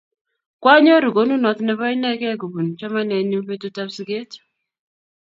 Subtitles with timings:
[0.61, 4.31] Kwaanyoru konunot ne po inekey kopin chamanennyu petut ap siget